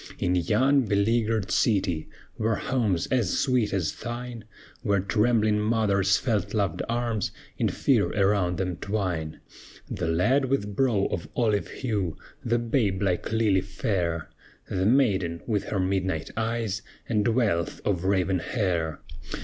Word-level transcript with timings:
In 0.17 0.33
yon 0.33 0.85
beleaguered 0.87 1.51
city 1.51 2.09
Were 2.39 2.55
homes 2.55 3.05
as 3.11 3.37
sweet 3.37 3.71
as 3.71 3.91
thine; 3.93 4.45
Where 4.81 4.99
trembling 4.99 5.59
mothers 5.59 6.17
felt 6.17 6.55
loved 6.55 6.81
arms 6.89 7.31
In 7.59 7.67
fear 7.69 8.07
around 8.19 8.57
them 8.57 8.77
twine, 8.77 9.41
The 9.91 10.07
lad 10.07 10.45
with 10.45 10.75
brow 10.75 11.05
of 11.11 11.29
olive 11.35 11.67
hue, 11.67 12.17
The 12.43 12.57
babe 12.57 12.99
like 13.03 13.31
lily 13.31 13.61
fair, 13.61 14.31
The 14.67 14.87
maiden 14.87 15.43
with 15.45 15.65
her 15.65 15.79
midnight 15.79 16.31
eyes, 16.35 16.81
And 17.07 17.27
wealth 17.27 17.79
of 17.85 18.03
raven 18.03 18.39
hair. 18.39 19.01